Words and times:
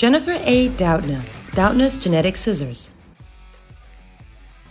Jennifer 0.00 0.38
A. 0.44 0.70
Doudna, 0.70 1.22
Doudna's 1.50 1.98
Genetic 1.98 2.34
Scissors. 2.34 2.90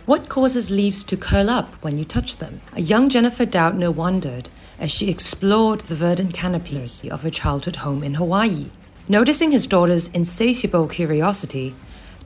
What 0.04 0.28
causes 0.28 0.72
leaves 0.72 1.04
to 1.04 1.16
curl 1.16 1.48
up 1.48 1.72
when 1.84 1.96
you 1.96 2.04
touch 2.04 2.38
them? 2.38 2.60
A 2.72 2.80
young 2.80 3.08
Jennifer 3.08 3.46
Doudna 3.46 3.94
wondered 3.94 4.50
as 4.80 4.90
she 4.90 5.08
explored 5.08 5.82
the 5.82 5.94
verdant 5.94 6.34
canopies 6.34 7.04
of 7.04 7.22
her 7.22 7.30
childhood 7.30 7.76
home 7.76 8.02
in 8.02 8.14
Hawaii. 8.14 8.70
Noticing 9.08 9.52
his 9.52 9.68
daughter's 9.68 10.08
insatiable 10.08 10.88
curiosity, 10.88 11.76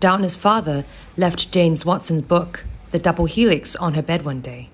Doudna's 0.00 0.34
father 0.34 0.86
left 1.18 1.52
James 1.52 1.84
Watson's 1.84 2.22
book, 2.22 2.64
The 2.90 2.98
Double 2.98 3.26
Helix, 3.26 3.76
on 3.76 3.92
her 3.92 4.02
bed 4.02 4.24
one 4.24 4.40
day. 4.40 4.70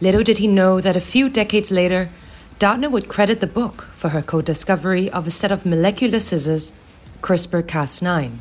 Little 0.00 0.22
did 0.22 0.38
he 0.38 0.46
know 0.46 0.80
that 0.80 0.96
a 0.96 1.00
few 1.00 1.28
decades 1.28 1.70
later, 1.70 2.08
Doudna 2.58 2.90
would 2.90 3.08
credit 3.08 3.40
the 3.40 3.46
book 3.46 3.90
for 3.92 4.08
her 4.08 4.22
co 4.22 4.40
discovery 4.40 5.10
of 5.10 5.26
a 5.26 5.30
set 5.30 5.52
of 5.52 5.66
molecular 5.66 6.20
scissors, 6.20 6.72
CRISPR 7.22 7.62
Cas9. 7.62 8.38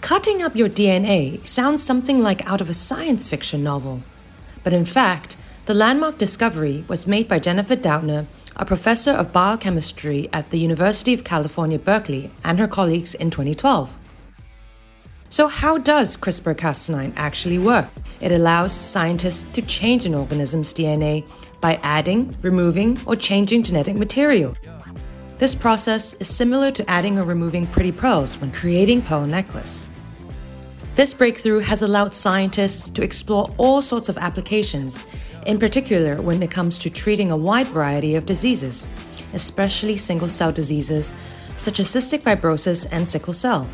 Cutting 0.00 0.42
up 0.42 0.56
your 0.56 0.68
DNA 0.68 1.46
sounds 1.46 1.82
something 1.82 2.18
like 2.18 2.44
out 2.46 2.60
of 2.60 2.70
a 2.70 2.74
science 2.74 3.28
fiction 3.28 3.62
novel, 3.62 4.02
but 4.64 4.72
in 4.72 4.84
fact, 4.84 5.36
the 5.66 5.74
landmark 5.74 6.18
discovery 6.18 6.84
was 6.88 7.06
made 7.06 7.28
by 7.28 7.38
Jennifer 7.38 7.76
Doudna, 7.76 8.26
a 8.56 8.64
professor 8.64 9.12
of 9.12 9.32
biochemistry 9.32 10.28
at 10.32 10.50
the 10.50 10.58
University 10.58 11.12
of 11.12 11.24
California, 11.24 11.78
Berkeley, 11.78 12.30
and 12.42 12.58
her 12.58 12.66
colleagues 12.66 13.14
in 13.14 13.30
2012. 13.30 13.98
So, 15.28 15.46
how 15.46 15.78
does 15.78 16.16
CRISPR 16.16 16.56
Cas9 16.56 17.12
actually 17.16 17.58
work? 17.58 17.88
It 18.20 18.32
allows 18.32 18.72
scientists 18.72 19.44
to 19.52 19.62
change 19.62 20.04
an 20.04 20.14
organism's 20.14 20.74
DNA 20.74 21.30
by 21.60 21.78
adding, 21.82 22.36
removing, 22.42 22.98
or 23.06 23.14
changing 23.14 23.62
genetic 23.62 23.96
material. 23.96 24.56
This 25.38 25.54
process 25.54 26.14
is 26.14 26.28
similar 26.28 26.70
to 26.70 26.88
adding 26.88 27.18
or 27.18 27.24
removing 27.24 27.66
pretty 27.66 27.92
pearls 27.92 28.36
when 28.40 28.52
creating 28.52 29.02
pearl 29.02 29.26
necklace. 29.26 29.88
This 30.94 31.14
breakthrough 31.14 31.60
has 31.60 31.82
allowed 31.82 32.14
scientists 32.14 32.90
to 32.90 33.02
explore 33.02 33.50
all 33.56 33.80
sorts 33.80 34.08
of 34.08 34.18
applications, 34.18 35.04
in 35.46 35.58
particular 35.58 36.20
when 36.20 36.42
it 36.42 36.50
comes 36.50 36.78
to 36.80 36.90
treating 36.90 37.30
a 37.30 37.36
wide 37.36 37.66
variety 37.66 38.14
of 38.14 38.26
diseases, 38.26 38.88
especially 39.32 39.96
single 39.96 40.28
cell 40.28 40.52
diseases 40.52 41.14
such 41.56 41.80
as 41.80 41.88
cystic 41.88 42.20
fibrosis 42.20 42.86
and 42.92 43.06
sickle 43.08 43.32
cell. 43.32 43.68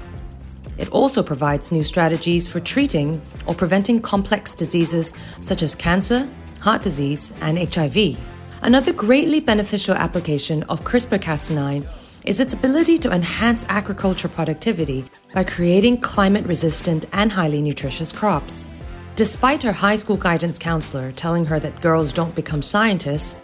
It 0.79 0.89
also 0.91 1.23
provides 1.23 1.73
new 1.73 1.83
strategies 1.83 2.47
for 2.47 2.61
treating 2.61 3.21
or 3.47 3.55
preventing 3.55 4.01
complex 4.01 4.55
diseases 4.55 5.13
such 5.41 5.63
as 5.63 5.75
cancer, 5.75 6.29
heart 6.61 6.83
disease, 6.83 7.33
and 7.41 7.59
HIV. 7.59 8.17
Another 8.63 8.93
greatly 8.93 9.39
beneficial 9.39 9.95
application 9.95 10.65
of 10.65 10.83
CRISPR 10.83 11.19
Cas9 11.19 11.89
is 12.25 12.41
its 12.41 12.55
ability 12.55 12.99
to 12.99 13.13
enhance 13.13 13.65
agriculture 13.69 14.29
productivity 14.29 15.05
by 15.33 15.45
creating 15.45 16.01
climate 16.01 16.45
resistant 16.45 17.05
and 17.13 17.31
highly 17.31 17.63
nutritious 17.63 18.11
crops. 18.11 18.69
Despite 19.15 19.63
her 19.63 19.73
high 19.73 19.95
school 19.95 20.17
guidance 20.17 20.59
counselor 20.59 21.13
telling 21.13 21.45
her 21.45 21.61
that 21.61 21.81
girls 21.81 22.13
don't 22.13 22.35
become 22.35 22.61
scientists, 22.61 23.37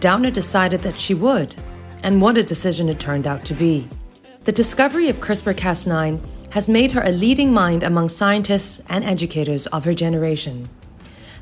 Doudna 0.00 0.30
decided 0.30 0.82
that 0.82 1.00
she 1.00 1.14
would, 1.14 1.56
and 2.02 2.20
what 2.20 2.36
a 2.36 2.42
decision 2.42 2.90
it 2.90 2.98
turned 2.98 3.26
out 3.26 3.46
to 3.46 3.54
be. 3.54 3.88
The 4.44 4.52
discovery 4.52 5.08
of 5.08 5.20
CRISPR 5.20 5.54
Cas9 5.54 6.20
has 6.50 6.68
made 6.68 6.92
her 6.92 7.02
a 7.02 7.10
leading 7.10 7.52
mind 7.52 7.82
among 7.82 8.10
scientists 8.10 8.82
and 8.88 9.02
educators 9.02 9.66
of 9.68 9.84
her 9.84 9.94
generation. 9.94 10.68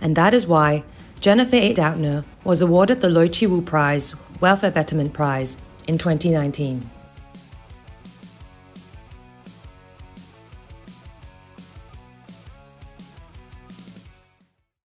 And 0.01 0.17
that 0.17 0.33
is 0.33 0.47
why 0.47 0.85
Jennifer 1.21 1.57
A. 1.57 1.75
Doudna 1.75 2.25
was 2.45 2.63
awarded 2.63 3.01
the 3.01 3.09
Lui 3.09 3.29
Che 3.29 3.47
Woo 3.47 3.63
Prize, 3.63 4.15
Welfare 4.41 4.71
Betterment 4.71 5.13
Prize, 5.13 5.57
in 5.89 5.99
2019. 5.99 6.91